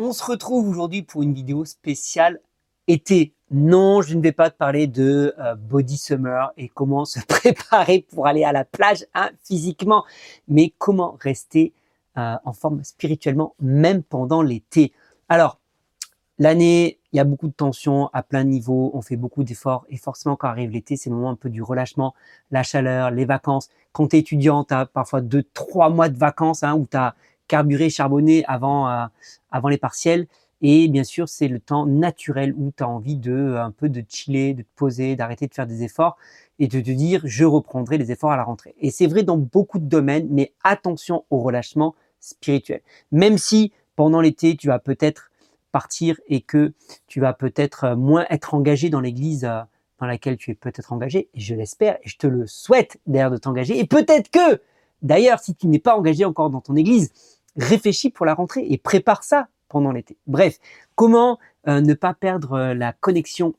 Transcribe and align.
On 0.00 0.12
se 0.12 0.22
retrouve 0.22 0.68
aujourd'hui 0.68 1.02
pour 1.02 1.24
une 1.24 1.34
vidéo 1.34 1.64
spéciale 1.64 2.38
été. 2.86 3.34
Non, 3.50 4.00
je 4.00 4.14
ne 4.14 4.22
vais 4.22 4.30
pas 4.30 4.48
te 4.48 4.56
parler 4.56 4.86
de 4.86 5.34
euh, 5.40 5.56
body 5.56 5.96
summer 5.96 6.52
et 6.56 6.68
comment 6.68 7.04
se 7.04 7.18
préparer 7.26 8.06
pour 8.08 8.28
aller 8.28 8.44
à 8.44 8.52
la 8.52 8.64
plage 8.64 9.06
hein, 9.14 9.30
physiquement, 9.42 10.04
mais 10.46 10.72
comment 10.78 11.16
rester 11.20 11.72
euh, 12.16 12.36
en 12.44 12.52
forme 12.52 12.84
spirituellement 12.84 13.56
même 13.58 14.04
pendant 14.04 14.40
l'été. 14.40 14.92
Alors, 15.28 15.58
l'année, 16.38 17.00
il 17.12 17.16
y 17.16 17.20
a 17.20 17.24
beaucoup 17.24 17.48
de 17.48 17.52
tensions 17.52 18.08
à 18.12 18.22
plein 18.22 18.44
niveau, 18.44 18.92
on 18.94 19.02
fait 19.02 19.16
beaucoup 19.16 19.42
d'efforts 19.42 19.84
et 19.88 19.96
forcément 19.96 20.36
quand 20.36 20.46
arrive 20.46 20.70
l'été, 20.70 20.94
c'est 20.94 21.10
le 21.10 21.16
moment 21.16 21.30
un 21.30 21.36
peu 21.36 21.50
du 21.50 21.60
relâchement, 21.60 22.14
la 22.52 22.62
chaleur, 22.62 23.10
les 23.10 23.24
vacances. 23.24 23.68
Quand 23.90 24.06
tu 24.06 24.16
es 24.16 24.20
étudiant, 24.20 24.62
tu 24.62 24.74
as 24.74 24.86
parfois 24.86 25.22
deux, 25.22 25.42
trois 25.54 25.90
mois 25.90 26.08
de 26.08 26.16
vacances 26.16 26.62
hein, 26.62 26.76
où 26.76 26.86
tu 26.88 26.96
as 26.96 27.16
carburé, 27.48 27.90
charbonné 27.90 28.44
avant, 28.46 28.88
euh, 28.88 29.06
avant 29.50 29.68
les 29.68 29.78
partiels. 29.78 30.26
Et 30.60 30.88
bien 30.88 31.04
sûr, 31.04 31.28
c'est 31.28 31.48
le 31.48 31.60
temps 31.60 31.86
naturel 31.86 32.52
où 32.56 32.72
tu 32.76 32.82
as 32.82 32.88
envie 32.88 33.16
de 33.16 33.56
un 33.56 33.70
peu 33.70 33.88
de 33.88 34.02
chiller, 34.08 34.54
de 34.54 34.62
te 34.62 34.68
poser, 34.76 35.16
d'arrêter 35.16 35.46
de 35.46 35.54
faire 35.54 35.66
des 35.66 35.84
efforts 35.84 36.16
et 36.58 36.66
de 36.66 36.80
te 36.80 36.90
dire 36.90 37.20
je 37.24 37.44
reprendrai 37.44 37.96
les 37.96 38.10
efforts 38.10 38.32
à 38.32 38.36
la 38.36 38.44
rentrée. 38.44 38.74
Et 38.80 38.90
c'est 38.90 39.06
vrai 39.06 39.22
dans 39.22 39.36
beaucoup 39.36 39.78
de 39.78 39.86
domaines, 39.86 40.28
mais 40.30 40.52
attention 40.64 41.24
au 41.30 41.40
relâchement 41.40 41.94
spirituel. 42.20 42.80
Même 43.12 43.38
si 43.38 43.72
pendant 43.94 44.20
l'été, 44.20 44.56
tu 44.56 44.66
vas 44.66 44.78
peut-être 44.78 45.30
partir 45.72 46.20
et 46.26 46.40
que 46.40 46.72
tu 47.06 47.20
vas 47.20 47.32
peut-être 47.32 47.94
moins 47.94 48.26
être 48.30 48.54
engagé 48.54 48.90
dans 48.90 49.00
l'église 49.00 49.44
euh, 49.44 49.60
dans 50.00 50.06
laquelle 50.06 50.36
tu 50.36 50.52
es 50.52 50.54
peut-être 50.54 50.92
engagé, 50.92 51.28
et 51.34 51.40
je 51.40 51.54
l'espère, 51.54 51.96
et 52.02 52.08
je 52.08 52.16
te 52.16 52.26
le 52.26 52.46
souhaite 52.46 52.98
d'ailleurs 53.06 53.30
de 53.30 53.36
t'engager, 53.36 53.78
et 53.78 53.84
peut-être 53.84 54.30
que, 54.30 54.62
d'ailleurs, 55.02 55.40
si 55.40 55.54
tu 55.54 55.66
n'es 55.66 55.80
pas 55.80 55.96
engagé 55.96 56.24
encore 56.24 56.50
dans 56.50 56.60
ton 56.60 56.76
église, 56.76 57.12
réfléchis 57.58 58.10
pour 58.10 58.24
la 58.24 58.34
rentrée 58.34 58.66
et 58.68 58.78
prépare 58.78 59.24
ça 59.24 59.48
pendant 59.68 59.92
l'été. 59.92 60.16
Bref, 60.26 60.58
comment 60.94 61.38
euh, 61.66 61.80
ne 61.80 61.94
pas 61.94 62.14
perdre 62.14 62.52
euh, 62.52 62.74
la 62.74 62.92
connexion 62.92 63.54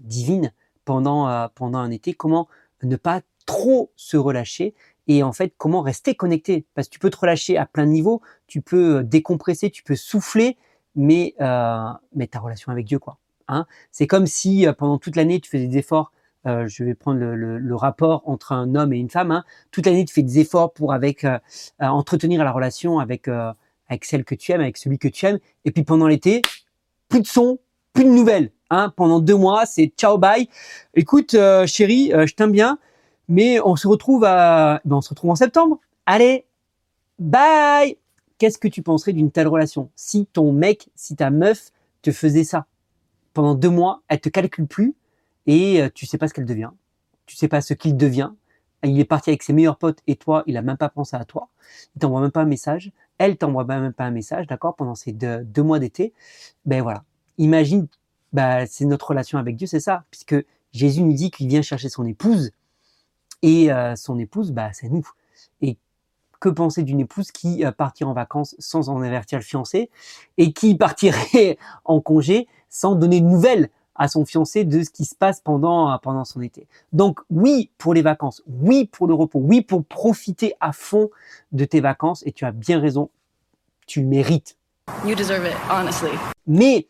divine 0.00 0.52
pendant, 0.84 1.28
euh, 1.28 1.48
pendant 1.54 1.78
un 1.78 1.90
été? 1.90 2.14
Comment 2.14 2.48
ne 2.82 2.96
pas 2.96 3.20
trop 3.44 3.90
se 3.96 4.16
relâcher? 4.16 4.74
Et 5.08 5.22
en 5.22 5.32
fait 5.32 5.52
comment 5.58 5.82
rester 5.82 6.14
connecté? 6.14 6.64
Parce 6.74 6.88
que 6.88 6.92
tu 6.92 6.98
peux 6.98 7.10
te 7.10 7.18
relâcher 7.18 7.58
à 7.58 7.66
plein 7.66 7.84
de 7.84 7.90
niveaux, 7.90 8.22
tu 8.46 8.62
peux 8.62 9.02
décompresser, 9.02 9.68
tu 9.70 9.82
peux 9.82 9.96
souffler, 9.96 10.56
mais, 10.94 11.34
mais 12.14 12.28
ta 12.28 12.38
relation 12.38 12.70
avec 12.70 12.86
Dieu 12.86 13.00
quoi. 13.00 13.18
Hein 13.48 13.66
C'est 13.90 14.06
comme 14.06 14.26
si 14.26 14.64
pendant 14.78 14.98
toute 14.98 15.16
l'année 15.16 15.40
tu 15.40 15.50
faisais 15.50 15.66
des 15.66 15.78
efforts 15.78 16.12
euh, 16.46 16.66
je 16.66 16.82
vais 16.82 16.94
prendre 16.94 17.20
le, 17.20 17.58
le, 17.58 17.76
rapport 17.76 18.22
entre 18.26 18.52
un 18.52 18.74
homme 18.74 18.92
et 18.92 18.98
une 18.98 19.10
femme. 19.10 19.30
Hein. 19.30 19.44
Toute 19.70 19.86
l'année, 19.86 20.04
tu 20.04 20.12
fais 20.12 20.22
des 20.22 20.40
efforts 20.40 20.72
pour 20.72 20.92
avec 20.92 21.24
euh, 21.24 21.38
euh, 21.80 21.86
entretenir 21.86 22.42
la 22.44 22.50
relation 22.50 22.98
avec 22.98 23.28
avec 23.88 24.04
celle 24.04 24.24
que 24.24 24.34
tu 24.34 24.52
aimes, 24.52 24.60
avec 24.60 24.76
celui 24.76 24.98
que 24.98 25.08
tu 25.08 25.26
aimes. 25.26 25.38
Et 25.64 25.70
puis 25.70 25.84
pendant 25.84 26.08
l'été, 26.08 26.42
plus 27.08 27.20
de 27.20 27.26
son, 27.26 27.58
plus 27.92 28.04
de 28.04 28.10
nouvelles. 28.10 28.50
Hein. 28.70 28.92
Pendant 28.96 29.20
deux 29.20 29.36
mois, 29.36 29.66
c'est 29.66 29.92
ciao 29.96 30.18
bye. 30.18 30.48
Écoute, 30.94 31.36
chérie, 31.66 32.10
je 32.10 32.34
t'aime 32.34 32.52
bien, 32.52 32.78
mais 33.28 33.60
on 33.60 33.76
se 33.76 33.86
retrouve 33.86 34.24
à, 34.24 34.80
ben, 34.84 34.96
on 34.96 35.00
se 35.00 35.10
retrouve 35.10 35.30
en 35.30 35.36
septembre. 35.36 35.78
Allez, 36.06 36.46
bye. 37.18 37.98
Qu'est-ce 38.38 38.58
que 38.58 38.68
tu 38.68 38.82
penserais 38.82 39.12
d'une 39.12 39.30
telle 39.30 39.46
relation? 39.46 39.90
Si 39.94 40.26
ton 40.26 40.52
mec, 40.52 40.88
si 40.96 41.14
ta 41.14 41.30
meuf 41.30 41.70
te 42.00 42.10
faisait 42.10 42.44
ça 42.44 42.66
pendant 43.34 43.54
deux 43.54 43.70
mois, 43.70 44.02
elle 44.08 44.20
te 44.20 44.28
calcule 44.28 44.66
plus, 44.66 44.94
et 45.46 45.82
euh, 45.82 45.88
tu 45.94 46.06
sais 46.06 46.18
pas 46.18 46.28
ce 46.28 46.34
qu'elle 46.34 46.46
devient, 46.46 46.70
tu 47.26 47.36
sais 47.36 47.48
pas 47.48 47.60
ce 47.60 47.74
qu'il 47.74 47.96
devient. 47.96 48.30
Il 48.84 48.98
est 48.98 49.04
parti 49.04 49.30
avec 49.30 49.44
ses 49.44 49.52
meilleurs 49.52 49.78
potes 49.78 50.00
et 50.08 50.16
toi, 50.16 50.42
il 50.46 50.56
a 50.56 50.62
même 50.62 50.76
pas 50.76 50.88
pensé 50.88 51.14
à 51.14 51.24
toi. 51.24 51.48
Il 51.94 52.00
t'envoie 52.00 52.20
même 52.20 52.32
pas 52.32 52.42
un 52.42 52.46
message. 52.46 52.90
Elle 53.18 53.36
t'envoie 53.36 53.64
même 53.64 53.92
pas 53.92 54.04
un 54.04 54.10
message, 54.10 54.48
d'accord, 54.48 54.74
pendant 54.74 54.96
ces 54.96 55.12
deux, 55.12 55.62
mois 55.62 55.78
d'été. 55.78 56.12
Ben 56.64 56.82
voilà. 56.82 57.04
Imagine, 57.38 57.86
bah, 58.32 58.66
c'est 58.66 58.84
notre 58.84 59.08
relation 59.08 59.38
avec 59.38 59.54
Dieu, 59.54 59.68
c'est 59.68 59.78
ça, 59.78 60.04
puisque 60.10 60.34
Jésus 60.72 61.02
nous 61.02 61.12
dit 61.12 61.30
qu'il 61.30 61.46
vient 61.46 61.62
chercher 61.62 61.88
son 61.88 62.04
épouse 62.06 62.50
et 63.42 63.72
euh, 63.72 63.94
son 63.94 64.18
épouse, 64.18 64.50
bah, 64.50 64.72
c'est 64.72 64.88
nous. 64.88 65.08
Et 65.60 65.78
que 66.40 66.48
penser 66.48 66.82
d'une 66.82 67.00
épouse 67.00 67.30
qui 67.30 67.64
euh, 67.64 67.70
partirait 67.70 68.10
en 68.10 68.14
vacances 68.14 68.56
sans 68.58 68.88
en 68.88 69.00
avertir 69.00 69.38
le 69.38 69.44
fiancé 69.44 69.90
et 70.38 70.52
qui 70.52 70.74
partirait 70.74 71.56
en 71.84 72.00
congé 72.00 72.48
sans 72.68 72.96
donner 72.96 73.20
de 73.20 73.26
nouvelles? 73.26 73.70
À 73.94 74.08
son 74.08 74.24
fiancé 74.24 74.64
de 74.64 74.82
ce 74.82 74.90
qui 74.90 75.04
se 75.04 75.14
passe 75.14 75.40
pendant, 75.40 75.98
pendant 75.98 76.24
son 76.24 76.40
été. 76.40 76.66
Donc 76.92 77.20
oui 77.30 77.70
pour 77.78 77.94
les 77.94 78.02
vacances, 78.02 78.42
oui 78.46 78.86
pour 78.86 79.06
le 79.06 79.14
repos, 79.14 79.38
oui 79.38 79.60
pour 79.60 79.84
profiter 79.84 80.54
à 80.60 80.72
fond 80.72 81.10
de 81.52 81.64
tes 81.64 81.80
vacances 81.80 82.22
et 82.26 82.32
tu 82.32 82.44
as 82.44 82.52
bien 82.52 82.80
raison, 82.80 83.10
tu 83.86 84.00
le 84.00 84.06
mérites. 84.06 84.56
You 85.04 85.14
deserve 85.14 85.46
it, 85.46 85.56
honestly. 85.70 86.10
Mais 86.46 86.88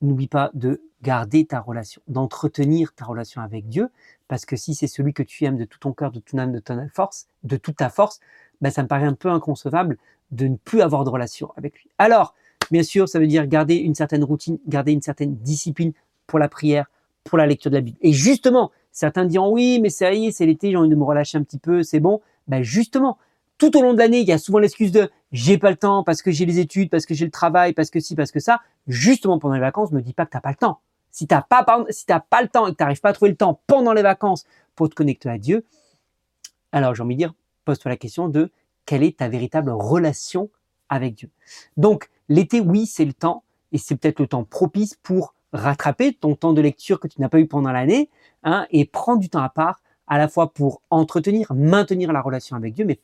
n'oublie 0.00 0.28
pas 0.28 0.50
de 0.54 0.82
garder 1.02 1.44
ta 1.44 1.60
relation, 1.60 2.02
d'entretenir 2.08 2.92
ta 2.92 3.04
relation 3.04 3.40
avec 3.40 3.68
Dieu, 3.68 3.88
parce 4.26 4.44
que 4.44 4.56
si 4.56 4.74
c'est 4.74 4.86
celui 4.86 5.12
que 5.12 5.22
tu 5.22 5.44
aimes 5.44 5.56
de 5.56 5.64
tout 5.64 5.78
ton 5.78 5.92
cœur, 5.92 6.10
de 6.10 6.18
toute 6.18 6.32
ton 6.32 6.38
âme, 6.38 6.52
de 6.52 6.58
ta 6.58 6.74
force, 6.88 7.28
de 7.44 7.56
toute 7.56 7.76
ta 7.76 7.88
force, 7.88 8.20
ben 8.60 8.70
ça 8.70 8.82
me 8.82 8.88
paraît 8.88 9.06
un 9.06 9.14
peu 9.14 9.28
inconcevable 9.28 9.96
de 10.30 10.48
ne 10.48 10.56
plus 10.56 10.80
avoir 10.80 11.04
de 11.04 11.10
relation 11.10 11.52
avec 11.56 11.80
lui. 11.80 11.90
Alors, 11.98 12.34
bien 12.70 12.82
sûr, 12.82 13.08
ça 13.08 13.18
veut 13.18 13.26
dire 13.26 13.46
garder 13.46 13.76
une 13.76 13.94
certaine 13.94 14.24
routine, 14.24 14.58
garder 14.66 14.92
une 14.92 15.02
certaine 15.02 15.36
discipline, 15.36 15.92
pour 16.28 16.38
la 16.38 16.48
prière, 16.48 16.86
pour 17.24 17.38
la 17.38 17.46
lecture 17.46 17.72
de 17.72 17.76
la 17.76 17.80
Bible. 17.80 17.98
Et 18.00 18.12
justement, 18.12 18.70
certains 18.92 19.24
diront 19.24 19.50
oui, 19.50 19.80
mais 19.80 19.90
ça 19.90 20.12
y 20.12 20.26
est, 20.26 20.30
c'est 20.30 20.46
l'été, 20.46 20.70
j'ai 20.70 20.76
envie 20.76 20.88
de 20.88 20.94
me 20.94 21.02
relâcher 21.02 21.36
un 21.38 21.42
petit 21.42 21.58
peu, 21.58 21.82
c'est 21.82 21.98
bon. 21.98 22.20
Ben 22.46 22.62
justement, 22.62 23.18
tout 23.58 23.76
au 23.76 23.82
long 23.82 23.92
de 23.92 23.98
l'année, 23.98 24.20
il 24.20 24.28
y 24.28 24.32
a 24.32 24.38
souvent 24.38 24.60
l'excuse 24.60 24.92
de 24.92 25.10
j'ai 25.32 25.58
pas 25.58 25.70
le 25.70 25.76
temps 25.76 26.04
parce 26.04 26.22
que 26.22 26.30
j'ai 26.30 26.46
les 26.46 26.60
études, 26.60 26.90
parce 26.90 27.04
que 27.04 27.14
j'ai 27.14 27.24
le 27.24 27.32
travail, 27.32 27.72
parce 27.72 27.90
que 27.90 27.98
si, 27.98 28.14
parce 28.14 28.30
que 28.30 28.40
ça. 28.40 28.60
Justement, 28.86 29.38
pendant 29.38 29.54
les 29.54 29.60
vacances, 29.60 29.90
me 29.90 30.00
dis 30.00 30.12
pas 30.12 30.24
que 30.24 30.30
t'as 30.30 30.40
pas 30.40 30.50
le 30.50 30.56
temps. 30.56 30.80
Si 31.10 31.26
t'as 31.26 31.42
pas, 31.42 31.66
si 31.90 32.06
t'as 32.06 32.20
pas 32.20 32.42
le 32.42 32.48
temps 32.48 32.68
et 32.68 32.70
que 32.70 32.76
t'arrives 32.76 33.00
pas 33.00 33.10
à 33.10 33.12
trouver 33.12 33.32
le 33.32 33.36
temps 33.36 33.60
pendant 33.66 33.92
les 33.92 34.02
vacances 34.02 34.44
pour 34.76 34.88
te 34.88 34.94
connecter 34.94 35.28
à 35.28 35.38
Dieu, 35.38 35.64
alors 36.70 36.94
j'ai 36.94 37.02
envie 37.02 37.16
de 37.16 37.18
dire, 37.18 37.34
pose-toi 37.64 37.90
la 37.90 37.96
question 37.96 38.28
de 38.28 38.50
quelle 38.86 39.02
est 39.02 39.18
ta 39.18 39.28
véritable 39.28 39.70
relation 39.70 40.50
avec 40.88 41.14
Dieu? 41.14 41.30
Donc, 41.76 42.10
l'été, 42.28 42.60
oui, 42.60 42.86
c'est 42.86 43.04
le 43.04 43.12
temps 43.12 43.42
et 43.72 43.78
c'est 43.78 43.96
peut-être 43.96 44.20
le 44.20 44.28
temps 44.28 44.44
propice 44.44 44.94
pour 45.02 45.34
rattraper 45.52 46.12
ton 46.12 46.34
temps 46.34 46.52
de 46.52 46.60
lecture 46.60 47.00
que 47.00 47.08
tu 47.08 47.20
n'as 47.20 47.28
pas 47.28 47.40
eu 47.40 47.46
pendant 47.46 47.72
l'année 47.72 48.10
hein, 48.44 48.66
et 48.70 48.84
prendre 48.84 49.20
du 49.20 49.28
temps 49.28 49.42
à 49.42 49.48
part 49.48 49.80
à 50.06 50.18
la 50.18 50.28
fois 50.28 50.52
pour 50.52 50.82
entretenir, 50.90 51.52
maintenir 51.54 52.12
la 52.12 52.20
relation 52.20 52.56
avec 52.56 52.74
Dieu, 52.74 52.84
mais 52.84 52.98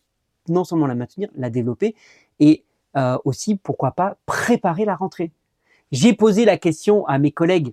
non 0.49 0.65
seulement 0.65 0.87
la 0.87 0.95
maintenir, 0.95 1.29
la 1.35 1.51
développer 1.51 1.95
et 2.41 2.65
euh, 2.97 3.19
aussi, 3.25 3.57
pourquoi 3.57 3.93
pas, 3.93 4.17
préparer 4.27 4.85
la 4.85 4.95
rentrée. 4.95 5.33
J'ai 5.93 6.15
posé 6.15 6.45
la 6.45 6.57
question 6.57 7.07
à 7.07 7.19
mes 7.19 7.33
collègues, 7.33 7.73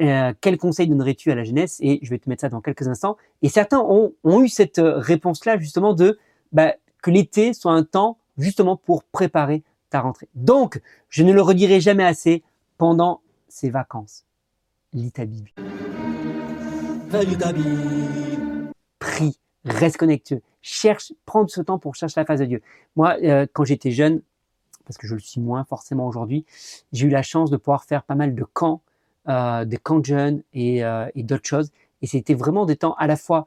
euh, 0.00 0.32
quel 0.40 0.56
conseil 0.58 0.86
donnerais-tu 0.86 1.30
à 1.30 1.34
la 1.34 1.44
jeunesse 1.44 1.78
Et 1.80 1.98
je 2.02 2.10
vais 2.10 2.18
te 2.18 2.28
mettre 2.28 2.42
ça 2.42 2.48
dans 2.48 2.60
quelques 2.60 2.86
instants. 2.86 3.16
Et 3.42 3.48
certains 3.48 3.80
ont, 3.80 4.12
eu 4.24 4.48
cette 4.48 4.78
euh, 4.78 4.98
réponse-là 4.98 5.58
justement 5.58 5.94
de 5.94 6.18
bah, 6.52 6.74
que 7.02 7.10
l'été 7.10 7.52
soit 7.54 7.72
un 7.72 7.84
temps 7.84 8.18
justement 8.38 8.76
pour 8.76 9.04
préparer 9.04 9.62
ta 9.90 10.00
rentrée. 10.00 10.28
Donc, 10.34 10.80
je 11.08 11.22
ne 11.22 11.32
le 11.32 11.42
redirai 11.42 11.80
jamais 11.80 12.04
assez, 12.04 12.42
pendant 12.78 13.20
ces 13.50 13.70
vacances. 13.70 14.24
Lis 14.92 15.12
ta 15.12 15.26
Bible. 15.26 15.50
Prie, 18.98 19.38
reste 19.64 19.96
connecté. 19.96 20.42
Cherche, 20.62 21.12
prends 21.26 21.46
ce 21.48 21.60
temps 21.60 21.78
pour 21.78 21.94
chercher 21.94 22.20
la 22.20 22.24
face 22.24 22.40
de 22.40 22.46
Dieu. 22.46 22.62
Moi, 22.96 23.16
euh, 23.22 23.46
quand 23.52 23.64
j'étais 23.64 23.90
jeune, 23.90 24.22
parce 24.84 24.98
que 24.98 25.06
je 25.06 25.14
le 25.14 25.20
suis 25.20 25.40
moins 25.40 25.64
forcément 25.64 26.06
aujourd'hui, 26.06 26.44
j'ai 26.92 27.06
eu 27.06 27.10
la 27.10 27.22
chance 27.22 27.50
de 27.50 27.56
pouvoir 27.56 27.84
faire 27.84 28.02
pas 28.04 28.14
mal 28.14 28.34
de 28.34 28.44
camps, 28.44 28.82
euh, 29.28 29.64
des 29.64 29.76
camps 29.76 29.98
de 29.98 30.04
jeunes 30.04 30.42
et, 30.52 30.84
euh, 30.84 31.08
et 31.14 31.22
d'autres 31.22 31.46
choses. 31.46 31.70
Et 32.02 32.06
c'était 32.06 32.34
vraiment 32.34 32.66
des 32.66 32.76
temps 32.76 32.94
à 32.94 33.06
la 33.06 33.16
fois 33.16 33.46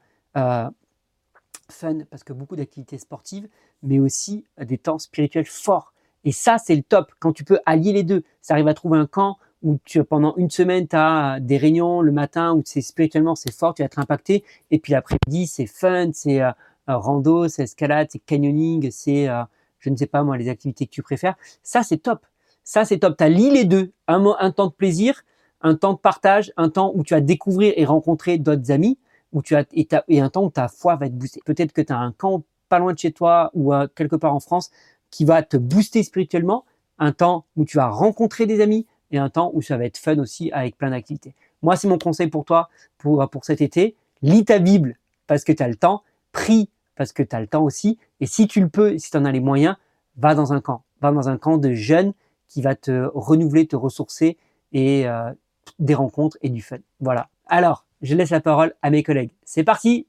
fun, 1.70 2.00
parce 2.10 2.24
que 2.24 2.34
beaucoup 2.34 2.56
d'activités 2.56 2.98
sportives, 2.98 3.48
mais 3.84 4.00
aussi 4.00 4.46
des 4.60 4.78
temps 4.78 5.00
spirituels 5.00 5.46
forts. 5.46 5.94
Et 6.24 6.32
ça, 6.32 6.58
c'est 6.58 6.76
le 6.76 6.84
top, 6.84 7.12
quand 7.20 7.34
tu 7.34 7.44
peux 7.44 7.60
allier 7.66 7.94
les 7.94 8.04
deux. 8.04 8.24
Ça 8.42 8.54
arrive 8.54 8.68
à 8.68 8.74
trouver 8.74 8.98
un 8.98 9.06
camp 9.06 9.38
où 9.64 9.80
tu, 9.86 10.04
pendant 10.04 10.36
une 10.36 10.50
semaine, 10.50 10.88
tu 10.88 10.96
as 10.96 11.40
des 11.40 11.58
réunions 11.58 12.02
le 12.02 12.12
matin 12.12 12.54
où 12.54 12.62
c'est 12.66 12.82
spirituellement 12.82 13.36
c'est 13.36 13.54
fort, 13.54 13.74
tu 13.74 13.82
vas 13.82 13.86
être 13.86 14.00
impacté, 14.00 14.44
et 14.72 14.80
puis 14.80 14.92
l'après-midi 14.92 15.48
c'est 15.48 15.66
fun, 15.66 16.12
c'est 16.14 16.42
euh, 16.42 16.52
rando, 16.88 17.48
c'est 17.48 17.64
escalade, 17.64 18.08
c'est 18.12 18.20
canyoning, 18.20 18.92
c'est 18.92 19.28
euh, 19.30 19.44
je 19.80 19.90
ne 19.90 19.96
sais 19.96 20.06
pas 20.06 20.24
moi 20.24 20.38
les 20.38 20.50
activités 20.50 20.86
que 20.86 20.92
tu 20.92 21.02
préfères. 21.02 21.36
Ça 21.64 21.84
c'est 21.84 21.98
top, 21.98 22.26
ça 22.64 22.86
c'est 22.86 23.00
top. 23.00 23.18
Tu 23.18 23.24
as 23.24 23.30
lié 23.30 23.50
les 23.50 23.66
deux, 23.66 23.92
un, 24.08 24.24
un 24.40 24.52
temps 24.52 24.68
de 24.68 24.74
plaisir, 24.74 25.24
un 25.62 25.76
temps 25.76 25.94
de 25.94 25.98
partage, 26.00 26.52
un 26.58 26.70
temps 26.70 26.92
où 26.94 27.04
tu 27.04 27.14
vas 27.14 27.22
découvrir 27.22 27.74
et 27.78 27.86
rencontrer 27.86 28.38
d'autres 28.38 28.72
amis, 28.72 28.98
où 29.32 29.42
tu 29.42 29.56
as 29.56 29.66
et, 29.74 29.88
et, 30.10 30.22
un 30.22 30.30
temps 30.30 30.44
où 30.44 30.50
ta 30.50 30.68
foi 30.68 30.96
va 30.98 31.08
être 31.08 31.18
boostée. 31.18 31.42
Peut-être 31.46 31.72
que 31.72 31.82
tu 31.82 31.94
as 31.94 31.98
un 31.98 32.12
camp 32.12 32.44
pas 32.70 32.80
loin 32.80 32.94
de 32.94 33.00
chez 33.00 33.12
toi 33.12 33.50
ou 33.54 33.74
euh, 33.74 33.88
quelque 33.96 34.16
part 34.16 34.36
en 34.36 34.40
France 34.40 34.72
qui 35.10 35.26
va 35.26 35.44
te 35.44 35.58
booster 35.58 36.04
spirituellement, 36.04 36.66
un 36.98 37.12
temps 37.12 37.46
où 37.56 37.66
tu 37.66 37.78
vas 37.78 37.88
rencontrer 37.88 38.46
des 38.46 38.62
amis, 38.62 38.88
et 39.14 39.18
un 39.18 39.30
temps 39.30 39.52
où 39.54 39.62
ça 39.62 39.78
va 39.78 39.86
être 39.86 39.98
fun 39.98 40.18
aussi 40.18 40.52
avec 40.52 40.78
plein 40.78 40.90
d'activités. 40.90 41.34
Moi, 41.62 41.76
c'est 41.76 41.88
mon 41.88 41.98
conseil 41.98 42.28
pour 42.28 42.44
toi 42.44 42.70
pour, 42.98 43.30
pour 43.30 43.46
cet 43.46 43.62
été. 43.62 43.96
Lis 44.22 44.46
ta 44.46 44.60
Bible 44.60 44.98
parce 45.28 45.44
que 45.44 45.52
tu 45.52 45.64
as 45.64 45.68
le 45.68 45.76
temps. 45.76 46.04
Prie 46.32 46.70
parce 46.96 47.14
que 47.14 47.24
tu 47.24 47.36
as 47.36 47.40
le 47.40 47.48
temps 47.48 47.64
aussi. 47.64 47.98
Et 48.20 48.26
si 48.26 48.48
tu 48.48 48.60
le 48.60 48.70
peux, 48.70 48.98
si 48.98 49.12
tu 49.12 49.18
en 49.18 49.26
as 49.26 49.32
les 49.32 49.40
moyens, 49.40 49.76
va 50.18 50.36
dans 50.36 50.52
un 50.52 50.62
camp. 50.62 50.84
Va 51.02 51.12
dans 51.12 51.30
un 51.30 51.38
camp 51.38 51.58
de 51.58 51.74
jeunes 51.74 52.14
qui 52.48 52.62
va 52.62 52.76
te 52.76 53.10
renouveler, 53.14 53.68
te 53.68 53.76
ressourcer 53.76 54.38
et 54.74 55.08
euh, 55.08 55.32
des 55.80 55.94
rencontres 55.94 56.38
et 56.42 56.50
du 56.50 56.62
fun. 56.62 56.78
Voilà. 57.00 57.30
Alors, 57.48 57.86
je 58.02 58.16
laisse 58.16 58.32
la 58.32 58.42
parole 58.42 58.74
à 58.82 58.90
mes 58.90 59.04
collègues. 59.04 59.32
C'est 59.44 59.64
parti. 59.64 60.08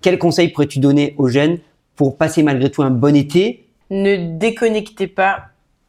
Quel 0.00 0.18
conseil 0.18 0.48
pourrais-tu 0.48 0.78
donner 0.78 1.14
aux 1.18 1.28
jeunes 1.28 1.58
pour 1.96 2.16
passer 2.16 2.42
malgré 2.42 2.70
tout 2.70 2.82
un 2.82 2.90
bon 2.90 3.16
été? 3.16 3.68
Ne 3.90 4.38
déconnectez 4.38 5.06
pas 5.06 5.48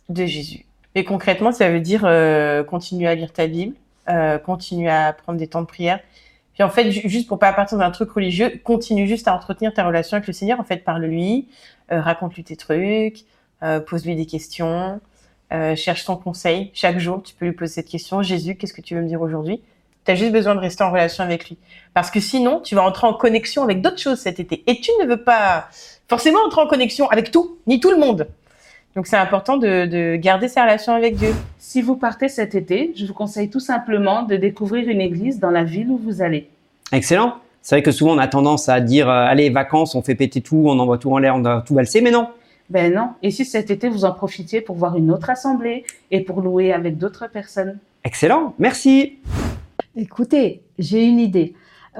de 0.09 0.25
Jésus. 0.25 0.65
Et 0.95 1.03
concrètement, 1.03 1.51
ça 1.51 1.69
veut 1.69 1.79
dire 1.79 2.01
euh, 2.05 2.63
continuer 2.63 3.07
à 3.07 3.15
lire 3.15 3.33
ta 3.33 3.47
Bible, 3.47 3.75
euh, 4.09 4.37
continuer 4.37 4.89
à 4.89 5.13
prendre 5.13 5.39
des 5.39 5.47
temps 5.47 5.61
de 5.61 5.67
prière. 5.67 5.99
Puis 6.53 6.61
en 6.63 6.69
fait, 6.69 6.91
ju- 6.91 7.09
juste 7.09 7.27
pour 7.27 7.39
pas 7.39 7.51
partir 7.51 7.77
d'un 7.79 7.89
truc 7.89 8.11
religieux, 8.11 8.61
continue 8.63 9.07
juste 9.07 9.27
à 9.27 9.33
entretenir 9.33 9.73
ta 9.73 9.83
relation 9.85 10.17
avec 10.17 10.27
le 10.27 10.33
Seigneur. 10.33 10.59
En 10.59 10.63
fait, 10.63 10.77
parle-lui, 10.77 11.47
euh, 11.91 11.99
raconte-lui 11.99 12.43
tes 12.43 12.55
trucs, 12.55 13.21
euh, 13.63 13.79
pose-lui 13.79 14.15
des 14.15 14.27
questions, 14.27 15.01
euh, 15.51 15.75
cherche 15.75 16.03
son 16.03 16.15
conseil. 16.15 16.69
Chaque 16.75 16.99
jour, 16.99 17.23
tu 17.23 17.33
peux 17.33 17.45
lui 17.45 17.53
poser 17.53 17.73
cette 17.73 17.89
question. 17.89 18.21
Jésus, 18.21 18.55
qu'est-ce 18.55 18.73
que 18.73 18.81
tu 18.81 18.93
veux 18.93 19.01
me 19.01 19.07
dire 19.07 19.21
aujourd'hui? 19.21 19.61
Tu 20.05 20.11
as 20.11 20.15
juste 20.15 20.31
besoin 20.33 20.53
de 20.53 20.59
rester 20.59 20.83
en 20.83 20.91
relation 20.91 21.23
avec 21.23 21.49
lui. 21.49 21.57
Parce 21.95 22.11
que 22.11 22.19
sinon, 22.19 22.59
tu 22.59 22.75
vas 22.75 22.83
entrer 22.83 23.07
en 23.07 23.13
connexion 23.13 23.63
avec 23.63 23.81
d'autres 23.81 23.99
choses 23.99 24.19
cet 24.19 24.39
été. 24.39 24.63
Et 24.67 24.79
tu 24.79 24.91
ne 25.01 25.07
veux 25.07 25.23
pas 25.23 25.69
forcément 26.07 26.39
entrer 26.45 26.61
en 26.61 26.67
connexion 26.67 27.09
avec 27.09 27.31
tout, 27.31 27.57
ni 27.65 27.79
tout 27.79 27.89
le 27.89 27.97
monde. 27.97 28.27
Donc 28.95 29.07
c'est 29.07 29.17
important 29.17 29.57
de, 29.57 29.85
de 29.85 30.15
garder 30.17 30.47
sa 30.47 30.63
relation 30.63 30.93
avec 30.93 31.15
Dieu. 31.15 31.33
Si 31.57 31.81
vous 31.81 31.95
partez 31.95 32.29
cet 32.29 32.53
été, 32.53 32.93
je 32.95 33.05
vous 33.05 33.13
conseille 33.13 33.49
tout 33.49 33.59
simplement 33.59 34.23
de 34.23 34.35
découvrir 34.35 34.87
une 34.87 35.01
église 35.01 35.39
dans 35.39 35.49
la 35.49 35.63
ville 35.63 35.89
où 35.89 35.97
vous 35.97 36.21
allez. 36.21 36.49
Excellent. 36.91 37.35
C'est 37.63 37.75
vrai 37.75 37.81
que 37.81 37.91
souvent 37.91 38.13
on 38.13 38.17
a 38.19 38.27
tendance 38.27 38.69
à 38.69 38.81
dire 38.81 39.09
euh, 39.09 39.25
allez 39.25 39.49
vacances, 39.49 39.95
on 39.95 40.01
fait 40.01 40.15
péter 40.15 40.41
tout, 40.41 40.65
on 40.67 40.77
envoie 40.79 40.97
tout 40.97 41.11
en 41.11 41.17
l'air, 41.17 41.35
on 41.35 41.39
doit 41.39 41.63
tout 41.65 41.73
valser, 41.73 42.01
mais 42.01 42.11
non. 42.11 42.27
Ben 42.69 42.93
non. 42.93 43.09
Et 43.23 43.31
si 43.31 43.45
cet 43.45 43.71
été 43.71 43.89
vous 43.89 44.05
en 44.05 44.11
profitiez 44.11 44.61
pour 44.61 44.75
voir 44.75 44.97
une 44.97 45.11
autre 45.11 45.29
assemblée 45.29 45.85
et 46.11 46.21
pour 46.21 46.41
louer 46.41 46.73
avec 46.73 46.97
d'autres 46.97 47.27
personnes 47.27 47.79
Excellent. 48.03 48.53
Merci. 48.59 49.19
Écoutez, 49.95 50.61
j'ai 50.77 51.05
une 51.05 51.19
idée. 51.19 51.53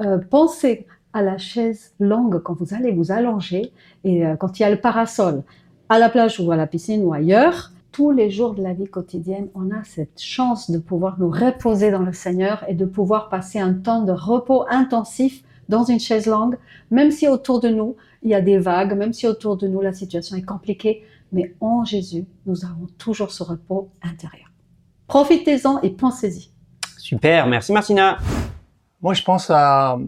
Euh, 0.04 0.18
pensez 0.18 0.86
à 1.12 1.22
la 1.22 1.38
chaise 1.38 1.92
longue 1.98 2.42
quand 2.42 2.54
vous 2.58 2.74
allez 2.74 2.90
vous 2.90 3.10
allonger 3.10 3.72
et 4.04 4.26
euh, 4.26 4.36
quand 4.36 4.58
il 4.58 4.62
y 4.62 4.64
a 4.66 4.70
le 4.70 4.80
parasol 4.80 5.42
à 5.88 5.98
la 5.98 6.08
plage 6.08 6.40
ou 6.40 6.50
à 6.50 6.56
la 6.56 6.66
piscine 6.66 7.02
ou 7.04 7.12
ailleurs. 7.12 7.70
Tous 7.92 8.10
les 8.10 8.28
jours 8.28 8.54
de 8.54 8.62
la 8.62 8.72
vie 8.72 8.88
quotidienne, 8.88 9.48
on 9.54 9.70
a 9.70 9.84
cette 9.84 10.20
chance 10.20 10.70
de 10.70 10.78
pouvoir 10.78 11.18
nous 11.20 11.30
reposer 11.30 11.92
dans 11.92 12.02
le 12.02 12.12
Seigneur 12.12 12.64
et 12.66 12.74
de 12.74 12.84
pouvoir 12.84 13.28
passer 13.28 13.60
un 13.60 13.72
temps 13.74 14.02
de 14.02 14.10
repos 14.10 14.64
intensif 14.68 15.44
dans 15.68 15.84
une 15.84 16.00
chaise 16.00 16.26
longue, 16.26 16.58
même 16.90 17.10
si 17.10 17.28
autour 17.28 17.60
de 17.60 17.68
nous, 17.68 17.96
il 18.22 18.30
y 18.30 18.34
a 18.34 18.40
des 18.40 18.58
vagues, 18.58 18.94
même 18.94 19.12
si 19.12 19.26
autour 19.26 19.56
de 19.56 19.68
nous, 19.68 19.80
la 19.80 19.92
situation 19.92 20.36
est 20.36 20.42
compliquée. 20.42 21.04
Mais 21.32 21.54
en 21.60 21.84
Jésus, 21.84 22.26
nous 22.46 22.64
avons 22.64 22.86
toujours 22.98 23.30
ce 23.30 23.42
repos 23.42 23.90
intérieur. 24.02 24.50
Profitez-en 25.06 25.80
et 25.82 25.90
pensez-y. 25.90 26.50
Super. 26.98 27.46
Merci 27.46 27.72
Martina. 27.72 28.18
Moi, 29.00 29.14
je 29.14 29.22
pense 29.22 29.50
à 29.50 29.98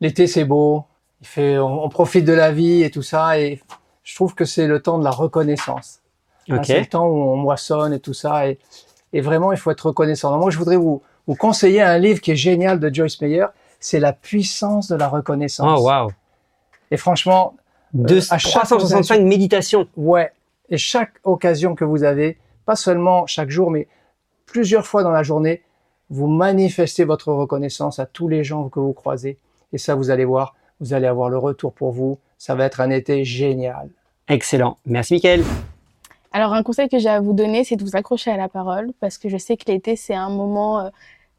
l'été, 0.00 0.26
c'est 0.26 0.44
beau. 0.44 0.84
Il 1.20 1.26
fait, 1.26 1.58
on, 1.58 1.84
on 1.84 1.88
profite 1.88 2.24
de 2.24 2.32
la 2.32 2.52
vie 2.52 2.82
et 2.82 2.90
tout 2.90 3.02
ça, 3.02 3.38
et 3.38 3.60
je 4.02 4.14
trouve 4.14 4.34
que 4.34 4.44
c'est 4.44 4.66
le 4.66 4.80
temps 4.80 4.98
de 4.98 5.04
la 5.04 5.10
reconnaissance. 5.10 6.00
Ok. 6.50 6.64
C'est 6.64 6.80
le 6.80 6.86
temps 6.86 7.06
où 7.06 7.14
on 7.14 7.36
moissonne 7.36 7.92
et 7.92 8.00
tout 8.00 8.14
ça, 8.14 8.48
et, 8.48 8.58
et 9.12 9.20
vraiment, 9.20 9.52
il 9.52 9.58
faut 9.58 9.70
être 9.70 9.86
reconnaissant. 9.86 10.30
Donc, 10.32 10.40
moi, 10.40 10.50
je 10.50 10.58
voudrais 10.58 10.76
vous, 10.76 11.02
vous 11.26 11.34
conseiller 11.36 11.82
un 11.82 11.98
livre 11.98 12.20
qui 12.20 12.32
est 12.32 12.36
génial 12.36 12.80
de 12.80 12.92
Joyce 12.92 13.20
Meyer. 13.20 13.46
C'est 13.78 14.00
La 14.00 14.12
puissance 14.12 14.88
de 14.88 14.96
la 14.96 15.08
reconnaissance. 15.08 15.80
Oh 15.80 15.84
waouh. 15.84 16.10
Et 16.90 16.96
franchement, 16.96 17.54
De 17.92 18.18
à 18.30 18.38
chaque 18.38 18.52
365 18.64 19.22
méditations. 19.22 19.86
ouais. 19.96 20.32
Et 20.70 20.78
chaque 20.78 21.12
occasion 21.24 21.74
que 21.74 21.84
vous 21.84 22.02
avez, 22.04 22.38
pas 22.64 22.76
seulement 22.76 23.26
chaque 23.26 23.50
jour, 23.50 23.70
mais 23.70 23.88
plusieurs 24.46 24.86
fois 24.86 25.02
dans 25.02 25.10
la 25.10 25.22
journée, 25.22 25.62
vous 26.08 26.28
manifestez 26.28 27.04
votre 27.04 27.32
reconnaissance 27.32 27.98
à 27.98 28.06
tous 28.06 28.28
les 28.28 28.42
gens 28.44 28.68
que 28.68 28.80
vous 28.80 28.92
croisez. 28.92 29.38
Et 29.72 29.78
ça, 29.78 29.94
vous 29.94 30.10
allez 30.10 30.24
voir, 30.24 30.54
vous 30.80 30.94
allez 30.94 31.06
avoir 31.06 31.28
le 31.28 31.38
retour 31.38 31.72
pour 31.72 31.92
vous. 31.92 32.18
Ça 32.44 32.56
va 32.56 32.64
être 32.64 32.80
un 32.80 32.90
été 32.90 33.24
génial. 33.24 33.88
Excellent. 34.26 34.76
Merci 34.84 35.14
Mickaël. 35.14 35.44
Alors, 36.32 36.54
un 36.54 36.64
conseil 36.64 36.88
que 36.88 36.98
j'ai 36.98 37.08
à 37.08 37.20
vous 37.20 37.34
donner, 37.34 37.62
c'est 37.62 37.76
de 37.76 37.84
vous 37.84 37.94
accrocher 37.94 38.32
à 38.32 38.36
la 38.36 38.48
parole, 38.48 38.90
parce 38.98 39.16
que 39.16 39.28
je 39.28 39.36
sais 39.36 39.56
que 39.56 39.70
l'été, 39.70 39.94
c'est 39.94 40.16
un 40.16 40.28
moment 40.28 40.80
euh, 40.80 40.90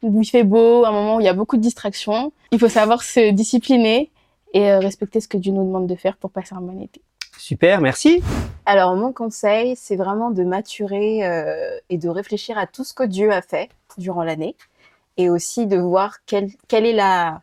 où 0.01 0.21
il 0.21 0.25
fait 0.25 0.45
beau, 0.45 0.85
un 0.85 0.93
moment 0.93 1.17
où 1.17 1.19
il 1.19 1.25
y 1.25 1.27
a 1.27 1.33
beaucoup 1.33 1.57
de 1.57 1.61
distractions. 1.61 2.31
Il 2.53 2.59
faut 2.59 2.69
savoir 2.69 3.03
se 3.03 3.31
discipliner 3.31 4.11
et 4.53 4.71
euh, 4.71 4.79
respecter 4.79 5.19
ce 5.19 5.27
que 5.27 5.35
Dieu 5.35 5.51
nous 5.51 5.65
demande 5.65 5.87
de 5.87 5.95
faire 5.95 6.15
pour 6.15 6.31
passer 6.31 6.55
un 6.55 6.61
bon 6.61 6.81
été. 6.81 7.01
Super. 7.37 7.81
Merci. 7.81 8.23
Alors, 8.65 8.95
mon 8.95 9.11
conseil, 9.11 9.75
c'est 9.75 9.97
vraiment 9.97 10.31
de 10.31 10.45
maturer 10.45 11.27
euh, 11.27 11.79
et 11.89 11.97
de 11.97 12.07
réfléchir 12.07 12.57
à 12.57 12.65
tout 12.65 12.85
ce 12.85 12.93
que 12.93 13.03
Dieu 13.03 13.29
a 13.29 13.41
fait 13.41 13.67
durant 13.97 14.23
l'année 14.23 14.55
et 15.17 15.29
aussi 15.29 15.67
de 15.67 15.75
voir 15.75 16.19
quelle, 16.25 16.47
quelle 16.69 16.85
est 16.85 16.93
la, 16.93 17.41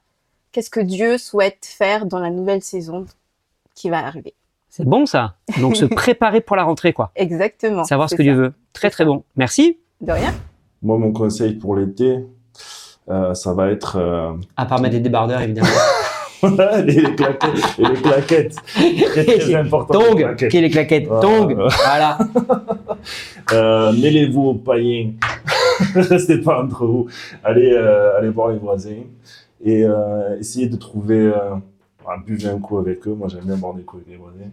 qu'est-ce 0.51 0.71
que 0.71 0.81
Dieu 0.81 1.19
souhaite 1.19 1.67
faire 1.67 2.06
dans 2.06 2.21
la 2.21 2.31
nouvelle 2.31 2.63
saison 2.63 3.05
qui 3.81 3.88
va 3.91 4.05
arriver. 4.06 4.35
C'est 4.69 4.85
bon 4.85 5.06
ça. 5.06 5.37
Donc 5.61 5.77
se 5.77 5.85
préparer 6.03 6.41
pour 6.41 6.55
la 6.56 6.65
rentrée 6.65 6.93
quoi. 6.93 7.11
Exactement. 7.17 7.85
Savoir 7.85 8.11
ce 8.11 8.15
que 8.15 8.23
Dieu 8.23 8.35
veut. 8.35 8.53
Très 8.73 8.91
très 8.91 9.05
bon. 9.05 9.25
Merci. 9.37 9.79
De 10.00 10.12
rien. 10.12 10.32
Moi, 10.82 10.97
mon 10.99 11.12
conseil 11.12 11.55
pour 11.55 11.77
l'été, 11.77 12.25
euh, 13.11 13.35
ça 13.35 13.53
va 13.53 13.71
être 13.71 13.97
euh, 13.97 14.32
À 14.56 14.67
part 14.67 14.81
mettre 14.81 14.94
des 14.94 15.00
débardeurs 15.00 15.41
évidemment. 15.43 15.69
les, 16.87 17.00
les 17.03 17.15
claquettes. 17.15 17.79
Et 17.79 17.82
les 17.85 17.94
claquettes. 17.94 18.56
Très, 18.65 19.25
très 19.38 19.55
important. 19.65 19.99
les 20.00 20.06
Tong. 20.06 20.19
claquettes. 20.19 20.50
Qui 20.50 20.56
est 20.59 20.61
les 20.61 20.71
claquettes 20.71 21.06
Voilà. 21.06 21.21
Tong. 21.23 21.56
Voilà. 21.85 22.19
Euh, 23.53 23.93
Mêlez-vous 23.93 24.43
aux 24.43 24.55
païens. 24.55 25.12
Restez 25.94 26.38
pas 26.38 26.62
entre 26.62 26.87
vous. 26.87 27.06
Allez, 27.44 27.73
euh, 27.73 28.17
allez 28.19 28.29
voir 28.31 28.49
les 28.49 28.59
voisins 28.59 29.05
et 29.65 29.85
euh, 29.85 30.38
essayez 30.38 30.69
de 30.69 30.77
trouver. 30.77 31.32
Buvez 32.19 32.49
un 32.49 32.59
coup 32.59 32.79
avec 32.79 33.07
eux. 33.07 33.15
Moi, 33.15 33.29
j'aime 33.29 33.45
bien 33.45 33.57
boire 33.57 33.75
des 33.75 33.83
coups 33.83 34.03
avec 34.03 34.12
les 34.12 34.17
voisins. 34.17 34.51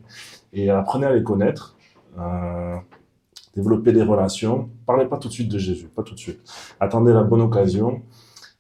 Et 0.53 0.69
apprenez 0.69 1.05
à 1.05 1.13
les 1.13 1.23
connaître. 1.23 1.75
Euh, 2.19 2.75
développez 3.55 3.91
des 3.91 4.03
relations. 4.03 4.69
Parlez 4.85 5.05
pas 5.05 5.17
tout 5.17 5.27
de 5.27 5.33
suite 5.33 5.49
de 5.49 5.57
Jésus, 5.57 5.87
pas 5.87 6.03
tout 6.03 6.13
de 6.13 6.19
suite. 6.19 6.39
Attendez 6.79 7.13
la 7.13 7.23
bonne 7.23 7.41
occasion 7.41 8.01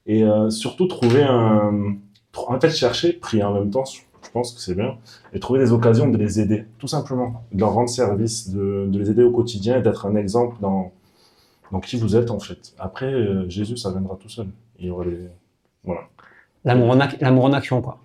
et 0.05 0.23
euh, 0.23 0.49
surtout 0.49 0.87
trouver 0.87 1.23
un. 1.23 1.95
En 2.35 2.59
fait, 2.59 2.69
chercher, 2.69 3.13
prier 3.13 3.43
en 3.43 3.53
même 3.53 3.71
temps. 3.71 3.83
Je 3.85 4.31
pense 4.31 4.51
que 4.51 4.61
c'est 4.61 4.75
bien 4.75 4.97
et 5.33 5.39
trouver 5.39 5.59
des 5.59 5.71
occasions 5.71 6.09
de 6.09 6.17
les 6.17 6.39
aider, 6.39 6.65
tout 6.79 6.87
simplement, 6.87 7.43
de 7.53 7.59
leur 7.59 7.73
rendre 7.73 7.89
service, 7.89 8.49
de, 8.49 8.89
les 8.91 9.09
aider 9.09 9.23
au 9.23 9.31
quotidien 9.31 9.77
et 9.77 9.81
d'être 9.81 10.05
un 10.05 10.15
exemple 10.15 10.57
dans, 10.59 10.91
qui 11.81 11.97
vous 11.97 12.15
êtes 12.15 12.29
en 12.29 12.39
fait. 12.39 12.73
Après, 12.77 13.11
euh, 13.11 13.49
Jésus, 13.49 13.77
ça 13.77 13.89
viendra 13.89 14.17
tout 14.17 14.29
seul. 14.29 14.47
Il 14.79 14.87
y 14.87 14.89
aura 14.89 15.05
les... 15.05 15.29
Voilà. 15.83 16.01
L'amour 16.65 17.45
en 17.45 17.53
action 17.53 17.81
quoi. 17.81 17.99